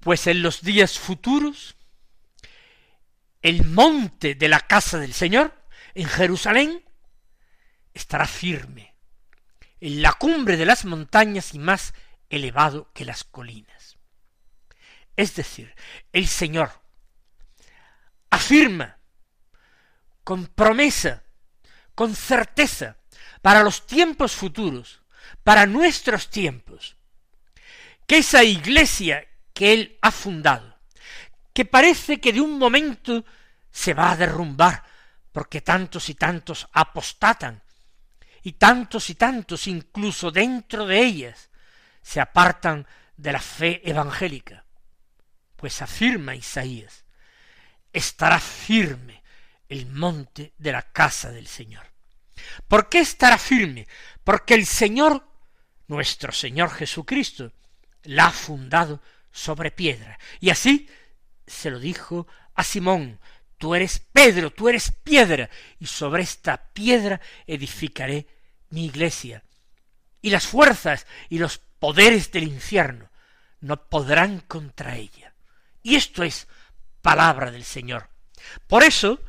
Pues 0.00 0.26
en 0.26 0.40
los 0.40 0.62
días 0.62 0.98
futuros 0.98 1.76
el 3.42 3.64
monte 3.64 4.36
de 4.36 4.48
la 4.48 4.60
casa 4.60 4.98
del 4.98 5.12
Señor, 5.12 5.54
en 5.94 6.06
Jerusalén, 6.06 6.84
estará 7.94 8.26
firme, 8.26 8.94
en 9.80 10.02
la 10.02 10.12
cumbre 10.12 10.56
de 10.56 10.66
las 10.66 10.84
montañas 10.84 11.54
y 11.54 11.58
más 11.58 11.94
elevado 12.30 12.90
que 12.92 13.04
las 13.04 13.24
colinas. 13.24 13.98
Es 15.16 15.34
decir, 15.34 15.74
el 16.12 16.28
Señor 16.28 16.70
afirma 18.30 18.98
con 20.22 20.46
promesa, 20.46 21.24
con 21.94 22.14
certeza, 22.14 22.98
para 23.42 23.62
los 23.62 23.86
tiempos 23.86 24.32
futuros, 24.32 25.02
para 25.42 25.66
nuestros 25.66 26.30
tiempos, 26.30 26.96
que 28.06 28.18
esa 28.18 28.44
iglesia 28.44 29.26
que 29.52 29.72
Él 29.72 29.98
ha 30.02 30.10
fundado, 30.10 30.78
que 31.52 31.64
parece 31.64 32.20
que 32.20 32.32
de 32.32 32.40
un 32.40 32.58
momento 32.58 33.24
se 33.70 33.94
va 33.94 34.12
a 34.12 34.16
derrumbar, 34.16 34.84
porque 35.38 35.60
tantos 35.60 36.08
y 36.08 36.16
tantos 36.16 36.66
apostatan, 36.72 37.62
y 38.42 38.54
tantos 38.54 39.08
y 39.08 39.14
tantos 39.14 39.68
incluso 39.68 40.32
dentro 40.32 40.84
de 40.84 40.98
ellas 40.98 41.50
se 42.02 42.20
apartan 42.20 42.84
de 43.16 43.30
la 43.30 43.40
fe 43.40 43.88
evangélica. 43.88 44.64
Pues 45.54 45.80
afirma 45.80 46.34
Isaías, 46.34 47.04
estará 47.92 48.40
firme 48.40 49.22
el 49.68 49.86
monte 49.86 50.54
de 50.58 50.72
la 50.72 50.82
casa 50.82 51.30
del 51.30 51.46
Señor. 51.46 51.86
¿Por 52.66 52.88
qué 52.88 52.98
estará 52.98 53.38
firme? 53.38 53.86
Porque 54.24 54.54
el 54.54 54.66
Señor, 54.66 55.24
nuestro 55.86 56.32
Señor 56.32 56.72
Jesucristo, 56.72 57.52
la 58.02 58.26
ha 58.26 58.32
fundado 58.32 59.00
sobre 59.30 59.70
piedra. 59.70 60.18
Y 60.40 60.50
así 60.50 60.90
se 61.46 61.70
lo 61.70 61.78
dijo 61.78 62.26
a 62.56 62.64
Simón, 62.64 63.20
tú 63.58 63.74
eres 63.74 63.98
Pedro, 63.98 64.50
tú 64.50 64.68
eres 64.68 64.92
piedra, 65.04 65.50
y 65.78 65.86
sobre 65.86 66.22
esta 66.22 66.56
piedra 66.72 67.20
edificaré 67.46 68.26
mi 68.70 68.86
iglesia. 68.86 69.42
Y 70.22 70.30
las 70.30 70.46
fuerzas 70.46 71.06
y 71.28 71.38
los 71.38 71.58
poderes 71.58 72.30
del 72.32 72.44
infierno 72.44 73.10
no 73.60 73.88
podrán 73.88 74.40
contra 74.40 74.96
ella. 74.96 75.34
Y 75.82 75.96
esto 75.96 76.22
es 76.22 76.48
palabra 77.02 77.50
del 77.50 77.64
Señor. 77.64 78.08
Por 78.66 78.82
eso, 78.84 79.20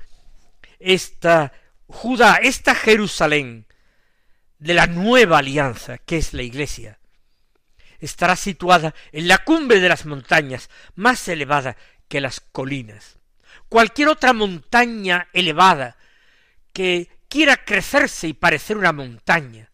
esta 0.80 1.52
Judá, 1.88 2.40
esta 2.42 2.76
Jerusalén 2.76 3.66
de 4.60 4.74
la 4.74 4.88
nueva 4.88 5.40
alianza, 5.40 5.98
que 5.98 6.18
es 6.18 6.34
la 6.34 6.44
iglesia, 6.44 7.00
estará 8.00 8.36
situada 8.36 8.94
en 9.12 9.28
la 9.28 9.40
cumbre 9.40 9.80
de 9.80 9.90
las 9.90 10.06
montañas, 10.06 10.70
más 10.96 11.28
elevada 11.28 11.78
que 12.08 12.22
las 12.22 12.40
colinas. 12.40 13.19
Cualquier 13.70 14.10
otra 14.10 14.34
montaña 14.34 15.30
elevada 15.32 15.96
que 16.74 17.10
quiera 17.30 17.64
crecerse 17.64 18.28
y 18.28 18.34
parecer 18.34 18.78
una 18.78 18.92
montaña, 18.92 19.70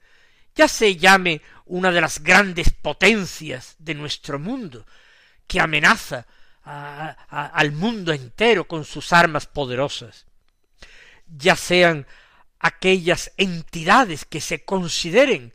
ya 0.54 0.68
se 0.68 0.98
llame 0.98 1.42
una 1.66 1.92
de 1.92 2.02
las 2.02 2.22
grandes 2.22 2.72
potencias 2.72 3.76
de 3.80 3.96
nuestro 3.96 4.38
mundo, 4.38 4.86
que 5.48 5.60
amenaza 5.60 6.28
al 6.64 7.72
mundo 7.72 8.12
entero 8.12 8.68
con 8.68 8.86
sus 8.86 9.14
armas 9.14 9.46
poderosas, 9.46 10.26
ya 11.28 11.56
sean 11.56 12.06
aquellas 12.60 13.32
entidades 13.38 14.26
que 14.26 14.42
se 14.42 14.66
consideren 14.66 15.54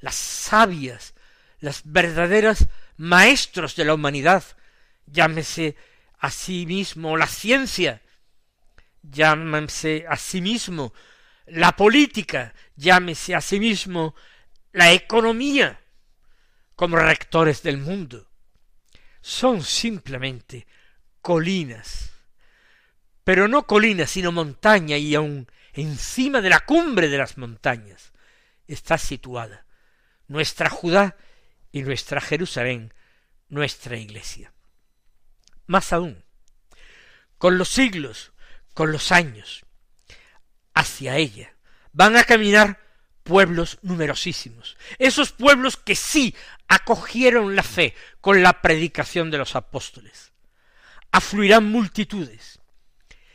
las 0.00 0.14
sabias, 0.14 1.14
las 1.60 1.82
verdaderas 1.84 2.68
maestros 2.96 3.76
de 3.76 3.84
la 3.84 3.94
humanidad, 3.94 4.42
llámese 5.06 5.76
a 6.18 6.30
mismo 6.46 7.16
la 7.16 7.26
ciencia, 7.26 8.02
llámese 9.02 10.04
a 10.08 10.16
sí 10.16 10.40
mismo 10.40 10.92
la 11.46 11.76
política, 11.76 12.54
llámese 12.76 13.34
a 13.34 13.40
sí 13.40 13.60
mismo 13.60 14.14
la 14.72 14.92
economía, 14.92 15.80
como 16.74 16.96
rectores 16.96 17.62
del 17.62 17.78
mundo. 17.78 18.28
Son 19.20 19.62
simplemente 19.62 20.66
colinas, 21.20 22.10
pero 23.24 23.48
no 23.48 23.66
colinas, 23.66 24.10
sino 24.10 24.32
montaña, 24.32 24.96
y 24.96 25.14
aun 25.14 25.50
encima 25.72 26.40
de 26.40 26.50
la 26.50 26.60
cumbre 26.60 27.08
de 27.08 27.18
las 27.18 27.38
montañas 27.38 28.12
está 28.66 28.98
situada 28.98 29.66
nuestra 30.28 30.70
Judá 30.70 31.16
y 31.72 31.82
nuestra 31.82 32.20
Jerusalén, 32.20 32.94
nuestra 33.48 33.96
iglesia. 33.96 34.52
Más 35.68 35.92
aún, 35.92 36.24
con 37.38 37.56
los 37.56 37.68
siglos, 37.68 38.32
con 38.74 38.90
los 38.90 39.12
años, 39.12 39.64
hacia 40.74 41.16
ella 41.16 41.54
van 41.92 42.16
a 42.16 42.24
caminar 42.24 42.80
pueblos 43.22 43.78
numerosísimos, 43.82 44.76
esos 44.98 45.32
pueblos 45.32 45.76
que 45.76 45.94
sí 45.94 46.34
acogieron 46.68 47.54
la 47.54 47.62
fe 47.62 47.94
con 48.20 48.42
la 48.42 48.62
predicación 48.62 49.30
de 49.30 49.38
los 49.38 49.54
apóstoles. 49.56 50.32
Afluirán 51.12 51.64
multitudes 51.64 52.60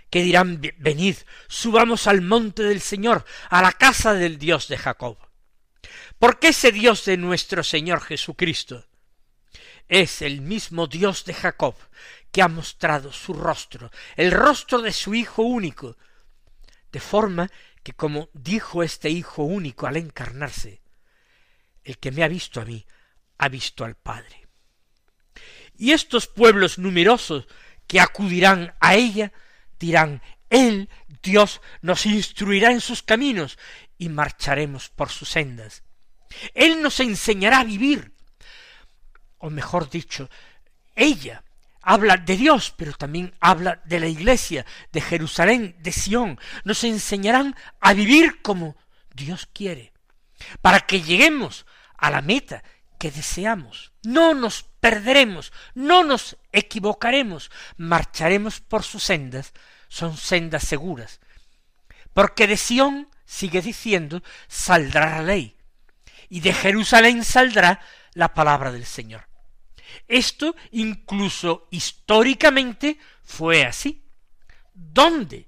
que 0.10 0.24
dirán, 0.24 0.62
venid, 0.78 1.18
subamos 1.48 2.08
al 2.08 2.22
monte 2.22 2.64
del 2.64 2.82
Señor, 2.82 3.26
a 3.50 3.62
la 3.62 3.72
casa 3.72 4.14
del 4.14 4.38
Dios 4.38 4.68
de 4.68 4.78
Jacob. 4.78 5.18
Porque 6.18 6.50
ese 6.50 6.72
Dios 6.72 7.06
de 7.06 7.18
nuestro 7.18 7.64
Señor 7.64 8.02
Jesucristo 8.02 8.88
es 9.88 10.22
el 10.22 10.42
mismo 10.42 10.88
Dios 10.88 11.26
de 11.26 11.34
Jacob 11.34 11.76
que 12.34 12.42
ha 12.42 12.48
mostrado 12.48 13.14
su 13.14 13.32
rostro, 13.34 13.92
el 14.16 14.32
rostro 14.32 14.82
de 14.82 14.92
su 14.92 15.14
Hijo 15.14 15.44
único, 15.44 15.96
de 16.92 17.00
forma 17.00 17.50
que 17.84 17.94
como 17.94 18.30
dijo 18.34 18.82
este 18.82 19.12
Hijo 19.12 19.44
único 19.44 19.86
al 19.86 19.98
encarnarse, 19.98 20.82
el 21.84 22.00
que 22.00 22.12
me 22.12 22.24
ha 22.24 22.28
visto 22.28 22.60
a 22.60 22.66
mí, 22.66 22.88
ha 23.38 23.50
visto 23.50 23.86
al 23.86 23.96
Padre. 23.96 24.48
Y 25.78 25.92
estos 25.92 26.26
pueblos 26.26 26.80
numerosos 26.80 27.48
que 27.86 28.00
acudirán 28.00 28.74
a 28.80 28.96
ella 28.96 29.32
dirán, 29.80 30.24
Él, 30.50 30.90
Dios, 31.22 31.62
nos 31.84 32.08
instruirá 32.08 32.72
en 32.72 32.82
sus 32.82 33.04
caminos 33.04 33.60
y 34.00 34.10
marcharemos 34.10 34.90
por 34.90 35.10
sus 35.10 35.30
sendas. 35.30 35.84
Él 36.56 36.82
nos 36.82 37.00
enseñará 37.00 37.60
a 37.60 37.64
vivir. 37.64 38.12
O 39.38 39.52
mejor 39.52 39.88
dicho, 39.88 40.32
ella 40.96 41.43
habla 41.84 42.18
de 42.18 42.38
Dios, 42.38 42.74
pero 42.76 42.94
también 42.94 43.36
habla 43.40 43.82
de 43.86 44.00
la 44.00 44.08
iglesia, 44.08 44.66
de 44.92 45.02
Jerusalén, 45.02 45.76
de 45.80 45.92
Sión. 45.92 46.40
Nos 46.64 46.84
enseñarán 46.84 47.56
a 47.80 47.94
vivir 47.94 48.42
como 48.42 48.76
Dios 49.14 49.48
quiere, 49.54 49.94
para 50.62 50.80
que 50.80 51.02
lleguemos 51.02 51.66
a 51.98 52.10
la 52.10 52.22
meta 52.22 52.64
que 52.98 53.12
deseamos. 53.12 53.92
No 54.04 54.34
nos 54.34 54.64
perderemos, 54.80 55.52
no 55.76 56.04
nos 56.04 56.38
equivocaremos, 56.52 57.52
marcharemos 57.78 58.62
por 58.62 58.84
sus 58.84 59.04
sendas, 59.04 59.54
son 59.90 60.18
sendas 60.18 60.64
seguras. 60.64 61.20
Porque 62.14 62.48
de 62.48 62.58
Sión, 62.58 63.10
sigue 63.26 63.62
diciendo, 63.62 64.24
saldrá 64.48 65.18
la 65.18 65.24
ley, 65.24 65.58
y 66.30 66.40
de 66.40 66.54
Jerusalén 66.54 67.24
saldrá 67.24 67.82
la 68.14 68.34
palabra 68.34 68.72
del 68.72 68.86
Señor. 68.86 69.28
Esto 70.08 70.56
incluso 70.72 71.68
históricamente 71.72 72.98
fue 73.24 73.64
así. 73.64 74.04
¿Dónde? 74.74 75.48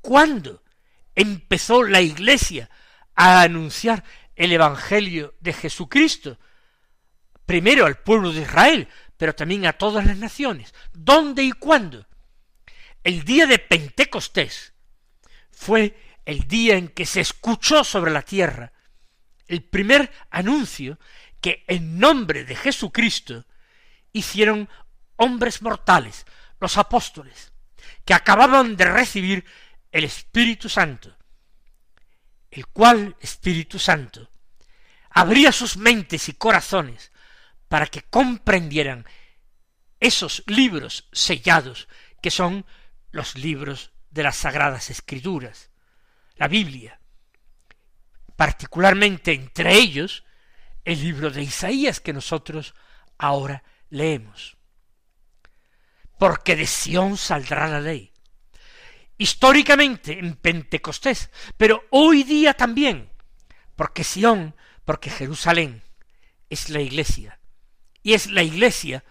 ¿Cuándo 0.00 0.62
empezó 1.14 1.82
la 1.82 2.00
Iglesia 2.00 2.70
a 3.14 3.42
anunciar 3.42 4.04
el 4.36 4.52
Evangelio 4.52 5.34
de 5.40 5.52
Jesucristo? 5.52 6.38
Primero 7.46 7.86
al 7.86 7.98
pueblo 7.98 8.32
de 8.32 8.42
Israel, 8.42 8.88
pero 9.16 9.34
también 9.34 9.66
a 9.66 9.72
todas 9.72 10.06
las 10.06 10.16
naciones. 10.16 10.74
¿Dónde 10.92 11.42
y 11.42 11.52
cuándo? 11.52 12.06
El 13.02 13.24
día 13.24 13.46
de 13.46 13.58
Pentecostés 13.58 14.72
fue 15.50 15.96
el 16.24 16.46
día 16.46 16.76
en 16.76 16.88
que 16.88 17.06
se 17.06 17.20
escuchó 17.20 17.82
sobre 17.82 18.10
la 18.12 18.22
tierra 18.22 18.72
el 19.50 19.64
primer 19.64 20.12
anuncio 20.30 20.98
que 21.40 21.64
en 21.66 21.98
nombre 21.98 22.44
de 22.44 22.54
Jesucristo 22.54 23.46
hicieron 24.12 24.68
hombres 25.16 25.62
mortales, 25.62 26.26
los 26.58 26.76
apóstoles, 26.78 27.52
que 28.04 28.14
acababan 28.14 28.76
de 28.76 28.84
recibir 28.84 29.44
el 29.92 30.04
Espíritu 30.04 30.68
Santo, 30.68 31.16
el 32.50 32.66
cual 32.66 33.16
Espíritu 33.20 33.78
Santo 33.78 34.30
abría 35.10 35.52
sus 35.52 35.76
mentes 35.76 36.28
y 36.28 36.34
corazones 36.34 37.12
para 37.68 37.86
que 37.86 38.02
comprendieran 38.02 39.06
esos 39.98 40.42
libros 40.46 41.08
sellados 41.12 41.88
que 42.22 42.30
son 42.30 42.64
los 43.10 43.36
libros 43.36 43.92
de 44.10 44.22
las 44.22 44.36
sagradas 44.36 44.90
escrituras, 44.90 45.70
la 46.36 46.48
Biblia, 46.48 47.00
particularmente 48.36 49.32
entre 49.32 49.74
ellos 49.74 50.24
el 50.84 51.00
libro 51.00 51.30
de 51.30 51.42
Isaías 51.42 52.00
que 52.00 52.12
nosotros 52.12 52.74
ahora 53.18 53.62
leemos. 53.90 54.56
Porque 56.18 56.56
de 56.56 56.66
Sión 56.66 57.16
saldrá 57.16 57.68
la 57.68 57.80
ley. 57.80 58.12
históricamente 59.18 60.18
en 60.18 60.34
Pentecostés, 60.34 61.28
pero 61.58 61.84
hoy 61.90 62.22
día 62.22 62.54
también, 62.54 63.10
porque 63.76 64.02
Sión, 64.02 64.56
porque 64.86 65.10
Jerusalén 65.10 65.82
es 66.48 66.70
la 66.70 66.80
iglesia, 66.80 67.38
y 68.02 68.14
es 68.14 68.30
la 68.30 68.42
iglesia 68.42 69.04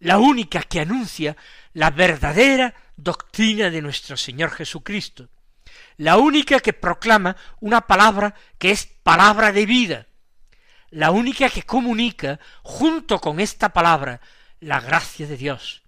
la 0.00 0.18
única 0.18 0.62
que 0.62 0.80
anuncia 0.80 1.34
la 1.72 1.90
verdadera 1.90 2.74
doctrina 2.96 3.70
de 3.70 3.80
nuestro 3.80 4.18
Señor 4.18 4.50
Jesucristo, 4.50 5.30
la 5.96 6.18
única 6.18 6.60
que 6.60 6.74
proclama 6.74 7.36
una 7.60 7.86
palabra 7.86 8.34
que 8.58 8.70
es 8.70 8.86
palabra 9.02 9.50
de 9.50 9.64
vida, 9.64 10.06
la 10.94 11.10
única 11.10 11.50
que 11.50 11.64
comunica 11.64 12.38
junto 12.62 13.20
con 13.20 13.40
esta 13.40 13.70
palabra 13.70 14.20
la 14.60 14.80
gracia 14.80 15.26
de 15.26 15.36
Dios, 15.36 15.82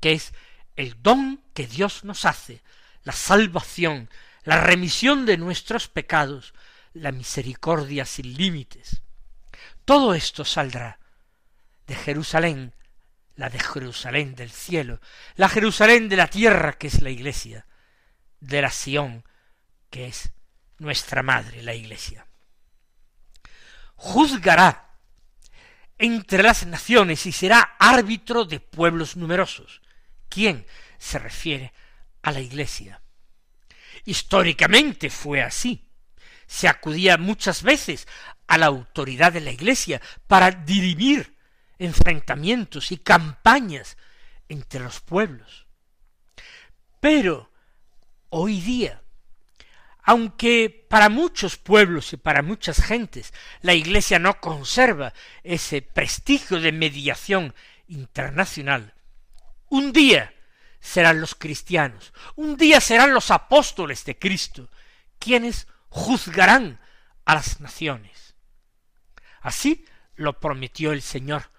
que 0.00 0.12
es 0.12 0.32
el 0.76 1.02
don 1.02 1.42
que 1.52 1.66
Dios 1.66 2.04
nos 2.04 2.24
hace, 2.24 2.62
la 3.02 3.12
salvación, 3.12 4.08
la 4.44 4.58
remisión 4.58 5.26
de 5.26 5.36
nuestros 5.36 5.88
pecados, 5.88 6.54
la 6.94 7.12
misericordia 7.12 8.06
sin 8.06 8.32
límites. 8.34 9.02
Todo 9.84 10.14
esto 10.14 10.42
saldrá 10.42 11.00
de 11.86 11.94
Jerusalén, 11.94 12.74
la 13.34 13.50
de 13.50 13.60
Jerusalén 13.60 14.34
del 14.34 14.50
cielo, 14.50 15.02
la 15.34 15.50
Jerusalén 15.50 16.08
de 16.08 16.16
la 16.16 16.28
tierra 16.28 16.72
que 16.72 16.86
es 16.86 17.02
la 17.02 17.10
iglesia, 17.10 17.66
de 18.40 18.62
la 18.62 18.70
Sión 18.70 19.22
que 19.90 20.06
es 20.06 20.30
nuestra 20.78 21.22
madre, 21.22 21.62
la 21.62 21.74
iglesia. 21.74 22.26
Juzgará 23.96 24.94
entre 25.98 26.42
las 26.42 26.66
naciones 26.66 27.26
y 27.26 27.32
será 27.32 27.76
árbitro 27.78 28.44
de 28.44 28.60
pueblos 28.60 29.16
numerosos. 29.16 29.82
¿Quién 30.28 30.66
se 30.98 31.18
refiere 31.18 31.72
a 32.22 32.32
la 32.32 32.40
iglesia? 32.40 33.02
Históricamente 34.04 35.10
fue 35.10 35.42
así. 35.42 35.88
Se 36.46 36.68
acudía 36.68 37.18
muchas 37.18 37.62
veces 37.62 38.06
a 38.46 38.58
la 38.58 38.66
autoridad 38.66 39.32
de 39.32 39.40
la 39.40 39.50
iglesia 39.50 40.00
para 40.26 40.50
dirimir 40.50 41.36
enfrentamientos 41.78 42.92
y 42.92 42.98
campañas 42.98 43.96
entre 44.48 44.80
los 44.80 45.00
pueblos. 45.00 45.66
Pero 47.00 47.50
hoy 48.28 48.60
día, 48.60 49.02
aunque 50.06 50.86
para 50.88 51.08
muchos 51.08 51.56
pueblos 51.56 52.12
y 52.12 52.16
para 52.16 52.40
muchas 52.40 52.80
gentes 52.80 53.34
la 53.60 53.74
Iglesia 53.74 54.20
no 54.20 54.40
conserva 54.40 55.12
ese 55.42 55.82
prestigio 55.82 56.60
de 56.60 56.70
mediación 56.70 57.54
internacional, 57.88 58.94
un 59.68 59.92
día 59.92 60.32
serán 60.78 61.20
los 61.20 61.34
cristianos, 61.34 62.12
un 62.36 62.56
día 62.56 62.80
serán 62.80 63.12
los 63.12 63.32
apóstoles 63.32 64.04
de 64.04 64.16
Cristo, 64.16 64.70
quienes 65.18 65.66
juzgarán 65.88 66.78
a 67.24 67.34
las 67.34 67.60
naciones. 67.60 68.36
Así 69.40 69.84
lo 70.14 70.38
prometió 70.38 70.92
el 70.92 71.02
Señor 71.02 71.50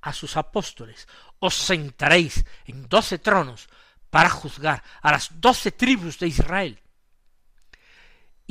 a 0.00 0.12
sus 0.12 0.36
apóstoles, 0.36 1.08
os 1.40 1.56
sentaréis 1.56 2.44
en 2.66 2.88
doce 2.88 3.18
tronos 3.18 3.68
para 4.10 4.30
juzgar 4.30 4.84
a 5.02 5.10
las 5.10 5.40
doce 5.40 5.72
tribus 5.72 6.20
de 6.20 6.28
Israel, 6.28 6.80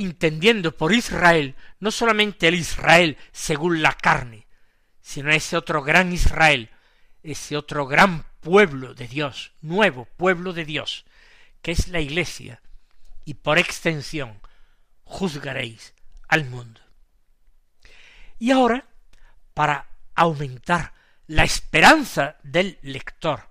entendiendo 0.04 0.76
por 0.76 0.92
Israel 0.92 1.54
no 1.78 1.90
solamente 1.90 2.48
el 2.48 2.54
Israel 2.54 3.16
según 3.32 3.82
la 3.82 3.92
carne, 3.92 4.46
sino 5.00 5.30
ese 5.30 5.56
otro 5.56 5.82
gran 5.82 6.12
Israel, 6.12 6.70
ese 7.22 7.56
otro 7.56 7.86
gran 7.86 8.24
pueblo 8.40 8.94
de 8.94 9.08
Dios, 9.08 9.52
nuevo 9.60 10.06
pueblo 10.16 10.52
de 10.52 10.64
Dios, 10.64 11.04
que 11.62 11.72
es 11.72 11.88
la 11.88 12.00
Iglesia, 12.00 12.62
y 13.24 13.34
por 13.34 13.58
extensión 13.58 14.40
juzgaréis 15.04 15.94
al 16.28 16.44
mundo. 16.46 16.80
Y 18.38 18.52
ahora, 18.52 18.86
para 19.52 19.86
aumentar 20.14 20.94
la 21.26 21.44
esperanza 21.44 22.38
del 22.42 22.78
lector. 22.82 23.48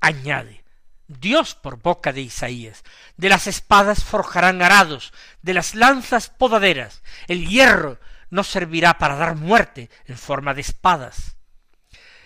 Añade, 0.00 0.62
Dios 1.08 1.54
por 1.54 1.80
boca 1.80 2.12
de 2.12 2.20
Isaías, 2.20 2.82
de 3.16 3.28
las 3.28 3.46
espadas 3.46 4.04
forjarán 4.04 4.62
arados, 4.62 5.12
de 5.42 5.54
las 5.54 5.74
lanzas 5.74 6.28
podaderas, 6.28 7.02
el 7.28 7.46
hierro 7.46 7.98
no 8.30 8.42
servirá 8.42 8.98
para 8.98 9.16
dar 9.16 9.36
muerte 9.36 9.88
en 10.06 10.18
forma 10.18 10.54
de 10.54 10.62
espadas. 10.62 11.36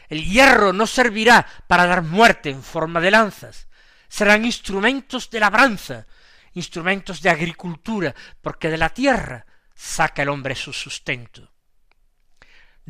El 0.08 0.24
hierro 0.24 0.72
no 0.72 0.86
servirá 0.86 1.46
para 1.66 1.86
dar 1.86 2.02
muerte 2.02 2.50
en 2.50 2.62
forma 2.62 3.00
de 3.00 3.10
lanzas. 3.10 3.68
Serán 4.08 4.44
instrumentos 4.44 5.30
de 5.30 5.38
labranza, 5.38 6.06
instrumentos 6.54 7.22
de 7.22 7.30
agricultura, 7.30 8.14
porque 8.40 8.70
de 8.70 8.78
la 8.78 8.88
tierra 8.88 9.46
saca 9.74 10.22
el 10.22 10.30
hombre 10.30 10.56
su 10.56 10.72
sustento 10.72 11.50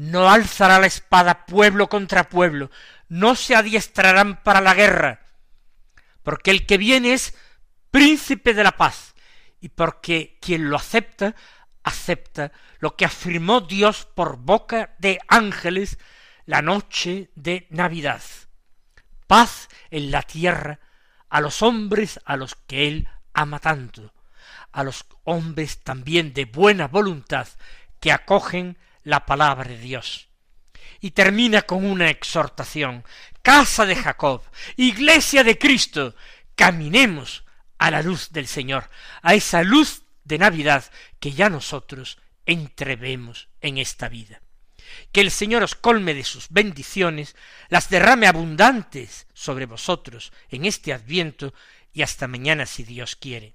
no 0.00 0.30
alzará 0.30 0.78
la 0.78 0.86
espada 0.86 1.44
pueblo 1.44 1.90
contra 1.90 2.30
pueblo, 2.30 2.70
no 3.08 3.34
se 3.34 3.54
adiestrarán 3.54 4.42
para 4.42 4.62
la 4.62 4.72
guerra, 4.72 5.19
porque 6.22 6.50
el 6.50 6.66
que 6.66 6.78
viene 6.78 7.12
es 7.12 7.34
príncipe 7.90 8.54
de 8.54 8.64
la 8.64 8.76
paz, 8.76 9.14
y 9.60 9.68
porque 9.68 10.38
quien 10.40 10.70
lo 10.70 10.76
acepta, 10.76 11.34
acepta 11.82 12.52
lo 12.78 12.96
que 12.96 13.04
afirmó 13.04 13.60
Dios 13.60 14.06
por 14.06 14.38
boca 14.38 14.94
de 14.98 15.18
ángeles 15.28 15.98
la 16.46 16.62
noche 16.62 17.30
de 17.34 17.66
Navidad. 17.70 18.22
Paz 19.26 19.68
en 19.90 20.10
la 20.10 20.22
tierra 20.22 20.80
a 21.28 21.40
los 21.40 21.62
hombres 21.62 22.18
a 22.24 22.36
los 22.36 22.56
que 22.66 22.88
él 22.88 23.08
ama 23.32 23.60
tanto, 23.60 24.12
a 24.72 24.82
los 24.82 25.06
hombres 25.24 25.80
también 25.80 26.34
de 26.34 26.44
buena 26.44 26.88
voluntad 26.88 27.46
que 28.00 28.12
acogen 28.12 28.78
la 29.04 29.26
palabra 29.26 29.68
de 29.68 29.78
Dios. 29.78 30.28
Y 31.00 31.12
termina 31.12 31.62
con 31.62 31.84
una 31.84 32.10
exhortación. 32.10 33.04
Casa 33.42 33.86
de 33.86 33.96
Jacob, 33.96 34.42
iglesia 34.76 35.44
de 35.44 35.58
Cristo, 35.58 36.14
caminemos 36.54 37.44
a 37.78 37.90
la 37.90 38.02
luz 38.02 38.30
del 38.30 38.46
Señor, 38.46 38.90
a 39.22 39.34
esa 39.34 39.62
luz 39.62 40.02
de 40.24 40.38
Navidad 40.38 40.84
que 41.18 41.32
ya 41.32 41.48
nosotros 41.48 42.18
entrevemos 42.46 43.48
en 43.60 43.78
esta 43.78 44.08
vida. 44.08 44.42
Que 45.12 45.20
el 45.20 45.30
Señor 45.30 45.62
os 45.62 45.74
colme 45.74 46.14
de 46.14 46.24
sus 46.24 46.48
bendiciones, 46.50 47.36
las 47.68 47.88
derrame 47.88 48.26
abundantes 48.26 49.26
sobre 49.32 49.66
vosotros 49.66 50.32
en 50.50 50.64
este 50.64 50.92
adviento 50.92 51.54
y 51.92 52.02
hasta 52.02 52.28
mañana 52.28 52.66
si 52.66 52.84
Dios 52.84 53.16
quiere. 53.16 53.54